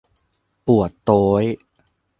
[0.65, 1.45] ปวดโต้ย!